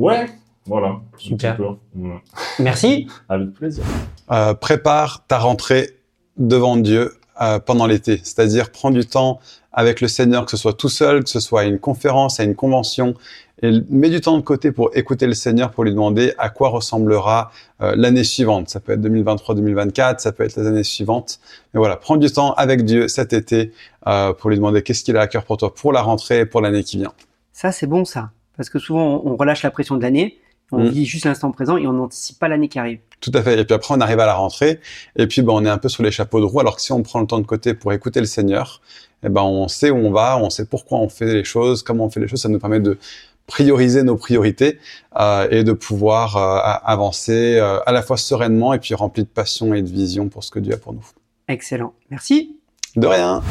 Ouais, 0.00 0.30
voilà. 0.64 0.98
Super. 1.18 1.58
Voilà. 1.94 2.20
Merci. 2.58 3.06
Avec 3.28 3.52
plaisir. 3.52 3.84
Euh, 4.30 4.54
prépare 4.54 5.26
ta 5.28 5.38
rentrée 5.38 5.90
devant 6.38 6.78
Dieu 6.78 7.12
euh, 7.42 7.58
pendant 7.58 7.86
l'été. 7.86 8.18
C'est-à-dire, 8.22 8.70
prends 8.70 8.90
du 8.90 9.04
temps 9.04 9.40
avec 9.74 10.00
le 10.00 10.08
Seigneur, 10.08 10.46
que 10.46 10.52
ce 10.52 10.56
soit 10.56 10.72
tout 10.72 10.88
seul, 10.88 11.22
que 11.22 11.28
ce 11.28 11.38
soit 11.38 11.60
à 11.60 11.64
une 11.64 11.78
conférence, 11.78 12.40
à 12.40 12.44
une 12.44 12.54
convention, 12.54 13.14
et 13.62 13.72
mets 13.90 14.08
du 14.08 14.22
temps 14.22 14.38
de 14.38 14.42
côté 14.42 14.72
pour 14.72 14.90
écouter 14.94 15.26
le 15.26 15.34
Seigneur, 15.34 15.70
pour 15.70 15.84
lui 15.84 15.90
demander 15.90 16.32
à 16.38 16.48
quoi 16.48 16.70
ressemblera 16.70 17.52
euh, 17.82 17.94
l'année 17.94 18.24
suivante. 18.24 18.70
Ça 18.70 18.80
peut 18.80 18.92
être 18.92 19.02
2023-2024, 19.02 20.20
ça 20.20 20.32
peut 20.32 20.44
être 20.44 20.56
les 20.56 20.66
années 20.66 20.82
suivantes. 20.82 21.40
Mais 21.74 21.78
voilà, 21.78 21.96
prends 21.96 22.16
du 22.16 22.32
temps 22.32 22.54
avec 22.54 22.86
Dieu 22.86 23.06
cet 23.06 23.34
été 23.34 23.74
euh, 24.06 24.32
pour 24.32 24.48
lui 24.48 24.56
demander 24.56 24.82
qu'est-ce 24.82 25.04
qu'il 25.04 25.18
a 25.18 25.20
à 25.20 25.26
cœur 25.26 25.44
pour 25.44 25.58
toi 25.58 25.74
pour 25.74 25.92
la 25.92 26.00
rentrée 26.00 26.40
et 26.40 26.46
pour 26.46 26.62
l'année 26.62 26.84
qui 26.84 26.96
vient. 26.96 27.12
Ça 27.52 27.70
c'est 27.70 27.86
bon 27.86 28.06
ça. 28.06 28.30
Parce 28.60 28.68
que 28.68 28.78
souvent 28.78 29.22
on 29.24 29.36
relâche 29.36 29.62
la 29.62 29.70
pression 29.70 29.96
de 29.96 30.02
l'année. 30.02 30.36
On 30.70 30.84
Mm. 30.84 30.88
vit 30.88 31.06
juste 31.06 31.24
l'instant 31.24 31.50
présent 31.50 31.78
et 31.78 31.86
on 31.86 31.94
n'anticipe 31.94 32.38
pas 32.38 32.46
l'année 32.46 32.68
qui 32.68 32.78
arrive. 32.78 32.98
Tout 33.22 33.30
à 33.32 33.42
fait. 33.42 33.58
Et 33.58 33.64
puis 33.64 33.74
après, 33.74 33.94
on 33.96 34.00
arrive 34.02 34.20
à 34.20 34.26
la 34.26 34.34
rentrée, 34.34 34.80
et 35.16 35.26
puis 35.26 35.40
ben, 35.40 35.54
on 35.54 35.64
est 35.64 35.70
un 35.70 35.78
peu 35.78 35.88
sur 35.88 36.02
les 36.02 36.10
chapeaux 36.10 36.40
de 36.40 36.44
roue. 36.44 36.60
Alors 36.60 36.76
que 36.76 36.82
si 36.82 36.92
on 36.92 37.02
prend 37.02 37.22
le 37.22 37.26
temps 37.26 37.40
de 37.40 37.46
côté 37.46 37.72
pour 37.72 37.90
écouter 37.94 38.20
le 38.20 38.26
Seigneur, 38.26 38.82
eh 39.24 39.30
ben, 39.30 39.40
on 39.40 39.66
sait 39.66 39.88
où 39.88 39.96
on 39.96 40.10
va, 40.10 40.36
on 40.36 40.50
sait 40.50 40.66
pourquoi 40.66 40.98
on 40.98 41.08
fait 41.08 41.32
les 41.32 41.42
choses, 41.42 41.82
comment 41.82 42.04
on 42.04 42.10
fait 42.10 42.20
les 42.20 42.28
choses. 42.28 42.42
Ça 42.42 42.50
nous 42.50 42.58
permet 42.58 42.80
de 42.80 42.98
prioriser 43.46 44.02
nos 44.02 44.16
priorités 44.16 44.78
euh, 45.18 45.48
et 45.50 45.64
de 45.64 45.72
pouvoir 45.72 46.36
euh, 46.36 46.58
avancer 46.84 47.56
euh, 47.56 47.80
à 47.86 47.92
la 47.92 48.02
fois 48.02 48.18
sereinement 48.18 48.74
et 48.74 48.78
puis 48.78 48.94
rempli 48.94 49.22
de 49.22 49.28
passion 49.28 49.72
et 49.72 49.80
de 49.80 49.88
vision 49.88 50.28
pour 50.28 50.44
ce 50.44 50.50
que 50.50 50.58
Dieu 50.58 50.74
a 50.74 50.76
pour 50.76 50.92
nous. 50.92 51.06
Excellent. 51.48 51.94
Merci. 52.10 52.58
De 52.94 53.06
rien. 53.06 53.42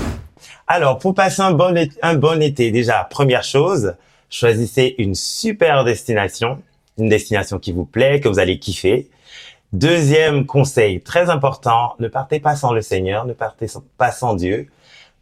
Alors, 0.68 1.00
pour 1.00 1.16
passer 1.16 1.42
un 1.42 1.51
bon, 1.51 1.75
un 2.04 2.13
bon 2.13 2.42
été, 2.44 2.70
déjà, 2.70 3.08
première 3.10 3.44
chose, 3.44 3.96
choisissez 4.30 4.96
une 4.98 5.16
super 5.16 5.84
destination, 5.84 6.62
une 6.98 7.10
destination 7.10 7.60
qui 7.60 7.72
vous 7.72 7.86
plaît, 7.86 8.20
que 8.20 8.28
vous 8.28 8.40
allez 8.40 8.60
kiffer. 8.60 9.10
Deuxième 9.72 10.46
conseil, 10.46 11.02
très 11.02 11.30
important, 11.30 11.96
ne 12.00 12.08
partez 12.08 12.40
pas 12.40 12.56
sans 12.56 12.74
le 12.74 12.82
Seigneur, 12.82 13.26
ne 13.26 13.34
partez 13.34 13.68
pas 13.98 14.12
sans 14.12 14.34
Dieu. 14.34 14.68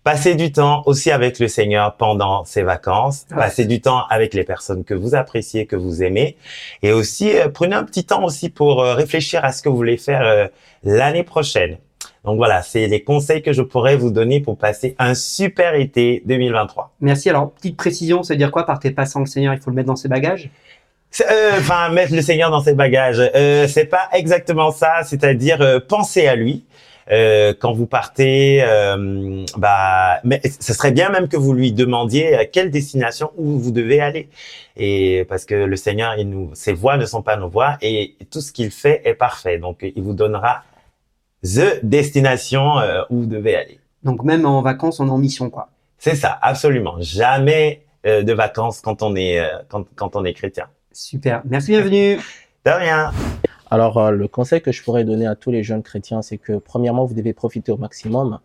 Passez 0.08 0.36
du 0.36 0.54
temps 0.54 0.84
aussi 0.86 1.12
avec 1.12 1.38
le 1.38 1.50
Seigneur 1.50 1.98
pendant 1.98 2.46
ces 2.46 2.64
vacances. 2.64 3.26
Ah. 3.30 3.36
Passez 3.36 3.66
du 3.66 3.82
temps 3.82 4.06
avec 4.08 4.34
les 4.34 4.46
personnes 4.46 4.86
que 4.86 4.94
vous 4.94 5.16
appréciez, 5.16 5.66
que 5.66 5.76
vous 5.76 6.02
aimez. 6.02 6.38
Et 6.82 6.94
aussi, 6.94 7.38
euh, 7.38 7.50
prenez 7.50 7.76
un 7.76 7.84
petit 7.84 8.06
temps 8.06 8.24
aussi 8.24 8.50
pour 8.50 8.82
euh, 8.82 8.94
réfléchir 8.94 9.44
à 9.44 9.52
ce 9.52 9.62
que 9.62 9.68
vous 9.68 9.76
voulez 9.76 9.98
faire 9.98 10.22
euh, 10.22 10.48
l'année 10.86 11.24
prochaine. 11.24 11.78
Donc 12.28 12.36
voilà, 12.36 12.62
c'est 12.62 12.88
les 12.88 13.04
conseils 13.06 13.42
que 13.42 13.54
je 13.54 13.62
pourrais 13.62 13.96
vous 13.96 14.12
donner 14.12 14.42
pour 14.42 14.58
passer 14.58 14.98
un 15.00 15.16
super 15.16 15.76
été 15.76 16.22
2023. 16.26 16.92
Merci. 17.00 17.30
Alors, 17.30 17.52
petite 17.52 17.78
précision, 17.78 18.22
ça 18.22 18.34
veut 18.34 18.38
dire 18.38 18.52
quoi 18.52 18.66
par 18.66 18.80
tes 18.80 18.92
passants 18.92 19.22
le 19.22 19.28
Seigneur 19.28 19.54
Il 19.54 19.62
faut 19.62 19.70
le 19.70 19.78
mettre 19.78 19.88
dans 19.88 19.96
ses 19.96 20.10
bagages? 20.10 20.50
Euh, 21.22 21.52
Enfin, 21.58 21.88
mettre 21.88 22.14
le 22.14 22.22
Seigneur 22.22 22.52
dans 22.52 22.60
ses 22.60 22.74
bagages. 22.74 23.22
Euh, 23.34 23.66
c'est 23.70 23.86
pas 23.86 24.10
exactement 24.12 24.72
ça. 24.72 25.04
C'est-à-dire 25.06 25.62
euh, 25.62 25.80
penser 25.80 26.28
à 26.28 26.36
lui. 26.36 26.66
Euh, 27.10 27.54
quand 27.58 27.72
vous 27.72 27.86
partez, 27.86 28.62
euh, 28.62 29.46
bah, 29.56 30.20
mais 30.26 30.42
ce 30.60 30.74
serait 30.74 30.92
bien 30.92 31.10
même 31.10 31.30
que 31.30 31.38
vous 31.38 31.54
lui 31.54 31.72
demandiez 31.72 32.36
à 32.36 32.44
quelle 32.44 32.70
destination 32.70 33.32
où 33.38 33.58
vous 33.58 33.72
devez 33.72 34.02
aller, 34.02 34.28
et 34.76 35.26
parce 35.30 35.46
que 35.46 35.56
le 35.56 35.76
Seigneur, 35.78 36.16
il 36.18 36.30
nous, 36.30 36.52
ses 36.54 36.74
voix 36.74 36.98
ne 36.98 37.06
sont 37.06 37.22
pas 37.22 37.38
nos 37.38 37.48
voix, 37.48 37.78
et 37.82 38.18
tout 38.30 38.42
ce 38.42 38.52
qu'il 38.52 38.72
fait 38.72 39.04
est 39.06 39.14
parfait, 39.14 39.58
donc 39.58 39.78
il 39.96 40.04
vous 40.04 40.12
donnera 40.12 40.64
the 41.44 41.84
destination 41.84 42.80
euh, 42.80 43.04
où 43.10 43.22
vous 43.22 43.26
devez 43.26 43.56
aller. 43.56 43.80
Donc 44.04 44.24
même 44.24 44.46
en 44.46 44.62
vacances, 44.62 45.00
on 45.00 45.08
est 45.08 45.12
en 45.12 45.18
mission, 45.18 45.50
quoi. 45.50 45.70
C'est 45.98 46.16
ça, 46.16 46.38
absolument. 46.42 46.98
Jamais 47.00 47.84
euh, 48.06 48.24
de 48.24 48.34
vacances 48.34 48.82
quand 48.82 49.02
on 49.02 49.16
est 49.16 49.40
euh, 49.40 49.48
quand, 49.68 49.86
quand 49.96 50.16
on 50.16 50.24
est 50.24 50.34
chrétien. 50.34 50.68
Super. 50.92 51.42
Merci, 51.46 51.72
bienvenue. 51.72 52.20
De 52.66 52.72
rien. 52.72 53.12
Alors, 53.70 53.98
euh, 53.98 54.12
le 54.12 54.28
conseil 54.28 54.62
que 54.62 54.72
je 54.72 54.82
pourrais 54.84 55.04
donner 55.04 55.28
à 55.28 55.36
tous 55.36 55.52
les 55.52 55.64
jeunes 55.64 55.84
chrétiens, 55.84 56.22
c'est 56.22 56.38
que 56.38 56.58
premièrement, 56.58 57.06
vous 57.06 57.14
devez 57.14 57.34
profiter 57.34 57.72
au 57.72 57.78
maximum. 57.78 58.40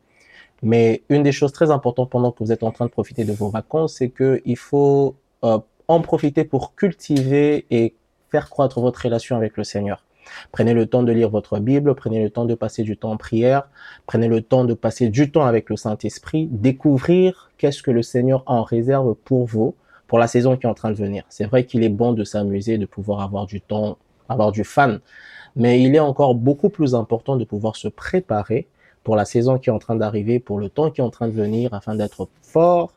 Mais 0.62 1.02
une 1.08 1.22
des 1.22 1.32
choses 1.32 1.52
très 1.52 1.70
importantes 1.70 2.10
pendant 2.10 2.30
que 2.32 2.42
vous 2.42 2.52
êtes 2.52 2.62
en 2.62 2.70
train 2.70 2.86
de 2.86 2.90
profiter 2.90 3.24
de 3.24 3.32
vos 3.32 3.48
vacances, 3.48 3.94
c'est 3.94 4.10
que 4.10 4.40
il 4.44 4.56
faut 4.56 5.16
euh, 5.44 5.58
en 5.88 6.00
profiter 6.00 6.44
pour 6.44 6.74
cultiver 6.74 7.66
et 7.70 7.94
faire 8.30 8.48
croître 8.48 8.80
votre 8.80 9.02
relation 9.02 9.36
avec 9.36 9.56
le 9.56 9.64
Seigneur. 9.64 10.04
Prenez 10.50 10.74
le 10.74 10.86
temps 10.86 11.02
de 11.02 11.12
lire 11.12 11.30
votre 11.30 11.58
Bible, 11.58 11.94
prenez 11.94 12.22
le 12.22 12.30
temps 12.30 12.44
de 12.44 12.54
passer 12.54 12.82
du 12.82 12.96
temps 12.96 13.12
en 13.12 13.16
prière, 13.16 13.68
prenez 14.06 14.28
le 14.28 14.42
temps 14.42 14.64
de 14.64 14.74
passer 14.74 15.08
du 15.08 15.30
temps 15.30 15.44
avec 15.44 15.70
le 15.70 15.76
Saint-Esprit, 15.76 16.48
découvrir 16.50 17.50
qu'est-ce 17.58 17.82
que 17.82 17.90
le 17.90 18.02
Seigneur 18.02 18.42
en 18.46 18.62
réserve 18.62 19.14
pour 19.24 19.46
vous, 19.46 19.74
pour 20.06 20.18
la 20.18 20.26
saison 20.26 20.56
qui 20.56 20.66
est 20.66 20.70
en 20.70 20.74
train 20.74 20.90
de 20.90 20.96
venir. 20.96 21.24
C'est 21.28 21.46
vrai 21.46 21.64
qu'il 21.64 21.82
est 21.82 21.88
bon 21.88 22.12
de 22.12 22.24
s'amuser, 22.24 22.78
de 22.78 22.86
pouvoir 22.86 23.20
avoir 23.20 23.46
du 23.46 23.60
temps, 23.60 23.98
avoir 24.28 24.52
du 24.52 24.64
fan, 24.64 25.00
mais 25.56 25.82
il 25.82 25.94
est 25.94 26.00
encore 26.00 26.34
beaucoup 26.34 26.68
plus 26.68 26.94
important 26.94 27.36
de 27.36 27.44
pouvoir 27.44 27.76
se 27.76 27.88
préparer 27.88 28.66
pour 29.04 29.16
la 29.16 29.24
saison 29.24 29.58
qui 29.58 29.68
est 29.68 29.72
en 29.72 29.78
train 29.78 29.96
d'arriver, 29.96 30.38
pour 30.38 30.58
le 30.58 30.68
temps 30.68 30.90
qui 30.90 31.00
est 31.00 31.04
en 31.04 31.10
train 31.10 31.28
de 31.28 31.32
venir, 31.32 31.74
afin 31.74 31.94
d'être 31.94 32.28
fort 32.42 32.92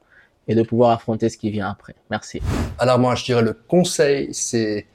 et 0.47 0.55
de 0.55 0.61
pouvoir 0.61 0.91
affronter 0.91 1.29
ce 1.29 1.37
qui 1.37 1.49
vient 1.49 1.69
après. 1.69 1.95
Merci. 2.11 2.41
Alors 2.77 2.99
moi, 2.99 3.15
je 3.15 3.25
dirais 3.25 3.41
le 3.41 3.53
conseil, 3.53 4.29
c'est 4.31 4.85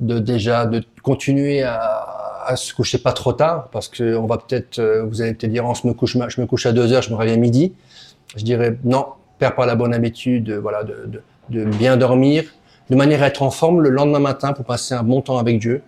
de 0.00 0.18
déjà 0.18 0.66
de 0.66 0.82
continuer 1.02 1.62
à, 1.62 2.44
à 2.46 2.56
se 2.56 2.74
coucher 2.74 2.98
pas 2.98 3.12
trop 3.12 3.32
tard, 3.32 3.68
parce 3.70 3.88
que 3.88 4.16
on 4.16 4.26
va 4.26 4.38
peut-être, 4.38 4.78
euh, 4.78 5.04
vous 5.04 5.22
allez 5.22 5.34
peut-être 5.34 5.52
dire, 5.52 5.64
on 5.64 5.74
se 5.74 5.86
me 5.86 5.92
couche, 5.92 6.16
je 6.28 6.40
me 6.40 6.46
couche 6.46 6.66
à 6.66 6.72
deux 6.72 6.92
heures, 6.92 7.02
je 7.02 7.10
me 7.10 7.16
réveille 7.16 7.34
à 7.34 7.38
midi. 7.38 7.74
Je 8.36 8.44
dirais 8.44 8.76
non, 8.84 9.06
perds 9.38 9.54
pas 9.54 9.66
la 9.66 9.74
bonne 9.74 9.94
habitude, 9.94 10.50
euh, 10.50 10.60
voilà, 10.60 10.84
de, 10.84 11.06
de, 11.06 11.22
de 11.50 11.64
bien 11.64 11.96
dormir, 11.96 12.44
de 12.88 12.96
manière 12.96 13.22
à 13.22 13.26
être 13.26 13.42
en 13.42 13.50
forme 13.50 13.80
le 13.82 13.90
lendemain 13.90 14.18
matin 14.20 14.52
pour 14.52 14.64
passer 14.64 14.94
un 14.94 15.02
bon 15.02 15.20
temps 15.20 15.38
avec 15.38 15.58
Dieu. 15.58 15.82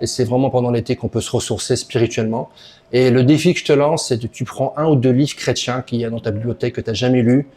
Et 0.00 0.06
c'est 0.06 0.24
vraiment 0.24 0.50
pendant 0.50 0.70
l'été 0.70 0.94
qu'on 0.94 1.08
peut 1.08 1.22
se 1.22 1.30
ressourcer 1.30 1.74
spirituellement. 1.76 2.50
Et 2.92 3.10
le 3.10 3.22
défi 3.24 3.54
que 3.54 3.60
je 3.60 3.64
te 3.64 3.72
lance, 3.72 4.08
c'est 4.08 4.20
que 4.20 4.26
tu 4.26 4.44
prends 4.44 4.74
un 4.76 4.86
ou 4.86 4.96
deux 4.96 5.10
livres 5.10 5.34
chrétiens 5.36 5.82
qu'il 5.82 6.00
y 6.00 6.04
a 6.04 6.10
dans 6.10 6.20
ta 6.20 6.30
bibliothèque 6.30 6.74
que 6.74 6.80
tu 6.80 6.90
n'as 6.90 6.94
jamais 6.94 7.22
lu 7.22 7.48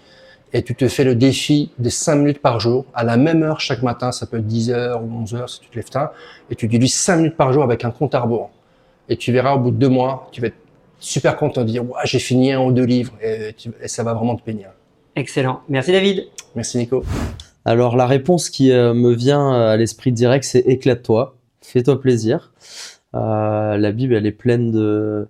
et 0.53 0.63
tu 0.63 0.75
te 0.75 0.87
fais 0.87 1.03
le 1.03 1.15
défi 1.15 1.71
des 1.77 1.89
5 1.89 2.15
minutes 2.15 2.41
par 2.41 2.59
jour, 2.59 2.85
à 2.93 3.03
la 3.03 3.17
même 3.17 3.43
heure 3.43 3.59
chaque 3.59 3.81
matin, 3.83 4.11
ça 4.11 4.25
peut 4.25 4.37
être 4.37 4.47
10 4.47 4.71
heures 4.71 5.03
ou 5.03 5.09
11 5.21 5.35
heures 5.35 5.49
si 5.49 5.59
tu 5.59 5.69
te 5.69 5.75
lèves 5.75 5.89
tard, 5.89 6.11
et 6.49 6.55
tu 6.55 6.67
lis 6.67 6.87
5 6.89 7.17
minutes 7.17 7.37
par 7.37 7.53
jour 7.53 7.63
avec 7.63 7.85
un 7.85 7.91
compte 7.91 8.15
à 8.15 8.19
rebours. 8.21 8.49
Et 9.09 9.15
tu 9.17 9.31
verras 9.31 9.53
au 9.55 9.59
bout 9.59 9.71
de 9.71 9.77
deux 9.77 9.89
mois, 9.89 10.27
tu 10.31 10.41
vas 10.41 10.47
être 10.47 10.55
super 10.99 11.35
content 11.37 11.61
de 11.61 11.67
dire 11.67 11.83
ouais, 11.83 12.01
j'ai 12.05 12.19
fini 12.19 12.51
un 12.51 12.61
ou 12.61 12.71
deux 12.71 12.83
livres 12.83 13.13
et, 13.21 13.53
tu- 13.57 13.71
et 13.81 13.87
ça 13.87 14.03
va 14.03 14.13
vraiment 14.13 14.35
te 14.35 14.43
bénir. 14.45 14.69
Excellent. 15.15 15.61
Merci, 15.69 15.91
David. 15.91 16.27
Merci 16.55 16.77
Nico. 16.77 17.03
Alors 17.65 17.95
la 17.95 18.05
réponse 18.07 18.49
qui 18.49 18.71
euh, 18.71 18.93
me 18.93 19.13
vient 19.13 19.51
à 19.51 19.77
l'esprit 19.77 20.11
direct, 20.11 20.43
c'est 20.43 20.59
éclate-toi, 20.59 21.35
fais-toi 21.61 21.99
plaisir. 22.01 22.51
Euh, 23.15 23.77
la 23.77 23.91
Bible, 23.91 24.13
elle 24.15 24.25
est 24.25 24.31
pleine 24.31 24.71
de, 24.71 25.27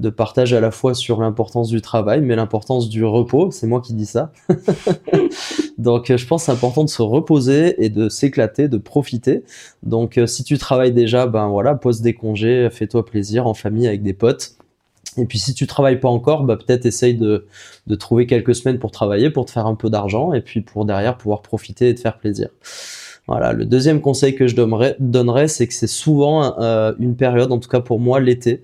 de 0.00 0.08
partage 0.08 0.54
à 0.54 0.60
la 0.60 0.70
fois 0.70 0.94
sur 0.94 1.20
l'importance 1.20 1.68
du 1.68 1.82
travail, 1.82 2.22
mais 2.22 2.34
l'importance 2.34 2.88
du 2.88 3.04
repos. 3.04 3.50
C'est 3.50 3.66
moi 3.66 3.80
qui 3.80 3.92
dis 3.92 4.06
ça. 4.06 4.32
Donc 5.78 6.10
euh, 6.10 6.16
je 6.16 6.26
pense 6.26 6.44
c'est 6.44 6.52
important 6.52 6.84
de 6.84 6.88
se 6.88 7.02
reposer 7.02 7.84
et 7.84 7.90
de 7.90 8.08
s'éclater, 8.08 8.68
de 8.68 8.78
profiter. 8.78 9.44
Donc 9.82 10.16
euh, 10.16 10.26
si 10.26 10.42
tu 10.42 10.58
travailles 10.58 10.92
déjà, 10.92 11.26
ben 11.26 11.48
voilà, 11.48 11.74
pose 11.74 12.00
des 12.00 12.14
congés, 12.14 12.68
fais-toi 12.70 13.04
plaisir 13.04 13.46
en 13.46 13.54
famille 13.54 13.86
avec 13.86 14.02
des 14.02 14.14
potes. 14.14 14.56
Et 15.16 15.26
puis 15.26 15.38
si 15.38 15.54
tu 15.54 15.66
travailles 15.66 16.00
pas 16.00 16.08
encore, 16.08 16.44
bah, 16.44 16.56
peut-être 16.56 16.86
essaye 16.86 17.14
de, 17.14 17.46
de 17.86 17.94
trouver 17.94 18.26
quelques 18.26 18.54
semaines 18.54 18.78
pour 18.78 18.92
travailler, 18.92 19.30
pour 19.30 19.44
te 19.44 19.50
faire 19.50 19.66
un 19.66 19.74
peu 19.74 19.90
d'argent, 19.90 20.32
et 20.32 20.40
puis 20.40 20.62
pour 20.62 20.84
derrière 20.84 21.16
pouvoir 21.18 21.42
profiter 21.42 21.88
et 21.88 21.94
te 21.94 22.00
faire 22.00 22.18
plaisir. 22.18 22.48
Voilà, 23.26 23.52
le 23.52 23.64
deuxième 23.64 24.00
conseil 24.00 24.34
que 24.34 24.48
je 24.48 24.56
donnerais, 24.56 25.48
c'est 25.48 25.66
que 25.68 25.74
c'est 25.74 25.86
souvent 25.86 26.58
euh, 26.58 26.92
une 26.98 27.14
période, 27.14 27.52
en 27.52 27.58
tout 27.58 27.68
cas 27.68 27.80
pour 27.80 28.00
moi 28.00 28.18
l'été, 28.18 28.62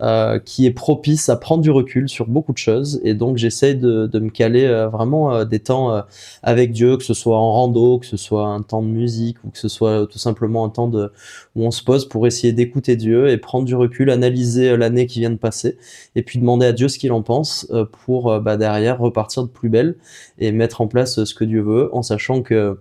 euh, 0.00 0.38
qui 0.38 0.66
est 0.66 0.70
propice 0.70 1.28
à 1.28 1.36
prendre 1.36 1.62
du 1.62 1.70
recul 1.70 2.08
sur 2.08 2.28
beaucoup 2.28 2.52
de 2.52 2.58
choses. 2.58 3.00
Et 3.02 3.14
donc 3.14 3.38
j'essaye 3.38 3.74
de, 3.74 4.08
me 4.14 4.30
caler 4.30 4.66
euh, 4.66 4.88
vraiment 4.88 5.44
des 5.44 5.58
temps 5.58 6.04
avec 6.44 6.72
Dieu, 6.72 6.96
que 6.96 7.02
ce 7.02 7.14
soit 7.14 7.36
en 7.36 7.52
rando, 7.52 7.98
que 7.98 8.06
ce 8.06 8.16
soit 8.16 8.46
un 8.46 8.62
temps 8.62 8.82
de 8.82 8.88
musique, 8.88 9.38
ou 9.44 9.50
que 9.50 9.58
ce 9.58 9.68
soit 9.68 10.06
tout 10.06 10.18
simplement 10.18 10.64
un 10.64 10.68
temps 10.68 10.88
de, 10.88 11.10
où 11.56 11.64
on 11.64 11.70
se 11.72 11.82
pose 11.82 12.08
pour 12.08 12.26
essayer 12.26 12.52
d'écouter 12.52 12.96
Dieu 12.96 13.30
et 13.30 13.36
prendre 13.36 13.64
du 13.64 13.74
recul, 13.74 14.10
analyser 14.10 14.76
l'année 14.76 15.06
qui 15.06 15.20
vient 15.20 15.30
de 15.30 15.36
passer, 15.36 15.76
et 16.14 16.22
puis 16.22 16.38
demander 16.38 16.66
à 16.66 16.72
Dieu 16.72 16.88
ce 16.88 16.98
qu'il 16.98 17.12
en 17.12 17.22
pense 17.22 17.66
pour 18.04 18.40
bah, 18.40 18.56
derrière 18.56 18.98
repartir 19.00 19.42
de 19.42 19.48
plus 19.48 19.70
belle 19.70 19.96
et 20.38 20.52
mettre 20.52 20.80
en 20.82 20.86
place 20.86 21.24
ce 21.24 21.34
que 21.34 21.44
Dieu 21.44 21.62
veut, 21.62 21.90
en 21.92 22.02
sachant 22.02 22.42
que 22.42 22.78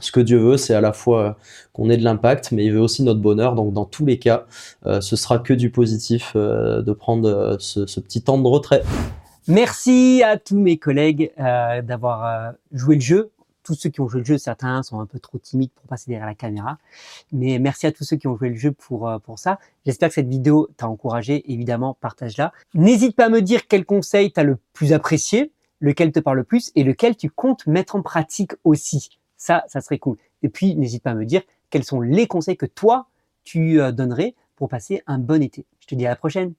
ce 0.00 0.12
que 0.12 0.20
Dieu 0.20 0.38
veut, 0.38 0.56
c'est 0.56 0.74
à 0.74 0.80
la 0.80 0.92
fois 0.92 1.22
euh, 1.22 1.32
qu'on 1.72 1.90
ait 1.90 1.96
de 1.96 2.04
l'impact, 2.04 2.52
mais 2.52 2.64
il 2.64 2.72
veut 2.72 2.80
aussi 2.80 3.02
notre 3.02 3.20
bonheur. 3.20 3.54
Donc, 3.54 3.72
dans 3.72 3.84
tous 3.84 4.06
les 4.06 4.18
cas, 4.18 4.46
euh, 4.86 5.00
ce 5.00 5.16
sera 5.16 5.38
que 5.38 5.52
du 5.52 5.70
positif 5.70 6.32
euh, 6.36 6.82
de 6.82 6.92
prendre 6.92 7.56
ce, 7.60 8.00
petit 8.00 8.22
temps 8.22 8.38
de 8.38 8.46
retrait. 8.46 8.82
Merci 9.46 10.22
à 10.24 10.38
tous 10.38 10.58
mes 10.58 10.76
collègues 10.78 11.32
d'avoir 11.36 12.54
joué 12.72 12.94
le 12.94 13.00
jeu. 13.00 13.30
Tous 13.62 13.74
ceux 13.74 13.90
qui 13.90 14.00
ont 14.00 14.08
joué 14.08 14.20
le 14.20 14.26
jeu, 14.26 14.38
certains 14.38 14.82
sont 14.82 15.00
un 15.00 15.06
peu 15.06 15.18
trop 15.18 15.38
timides 15.38 15.70
pour 15.70 15.86
passer 15.86 16.10
derrière 16.10 16.26
la 16.26 16.34
caméra. 16.34 16.78
Mais 17.32 17.58
merci 17.58 17.86
à 17.86 17.92
tous 17.92 18.04
ceux 18.04 18.16
qui 18.16 18.26
ont 18.26 18.36
joué 18.36 18.48
le 18.48 18.56
jeu 18.56 18.72
pour, 18.72 19.10
pour 19.24 19.38
ça. 19.38 19.58
J'espère 19.84 20.08
que 20.08 20.14
cette 20.14 20.28
vidéo 20.28 20.68
t'a 20.76 20.88
encouragé. 20.88 21.52
Évidemment, 21.52 21.96
partage-la. 22.00 22.52
N'hésite 22.74 23.16
pas 23.16 23.26
à 23.26 23.28
me 23.28 23.42
dire 23.42 23.66
quel 23.66 23.84
conseil 23.84 24.32
t'as 24.32 24.44
le 24.44 24.56
plus 24.72 24.92
apprécié, 24.92 25.52
lequel 25.80 26.12
te 26.12 26.20
parle 26.20 26.38
le 26.38 26.44
plus 26.44 26.70
et 26.74 26.84
lequel 26.84 27.16
tu 27.16 27.28
comptes 27.28 27.66
mettre 27.66 27.96
en 27.96 28.02
pratique 28.02 28.52
aussi. 28.64 29.19
Ça, 29.40 29.64
ça 29.68 29.80
serait 29.80 29.98
cool. 29.98 30.18
Et 30.42 30.50
puis, 30.50 30.76
n'hésite 30.76 31.02
pas 31.02 31.12
à 31.12 31.14
me 31.14 31.24
dire 31.24 31.40
quels 31.70 31.84
sont 31.84 32.02
les 32.02 32.26
conseils 32.26 32.58
que 32.58 32.66
toi, 32.66 33.06
tu 33.42 33.80
euh, 33.80 33.90
donnerais 33.90 34.34
pour 34.54 34.68
passer 34.68 35.02
un 35.06 35.18
bon 35.18 35.42
été. 35.42 35.64
Je 35.80 35.86
te 35.86 35.94
dis 35.94 36.04
à 36.04 36.10
la 36.10 36.16
prochaine. 36.16 36.52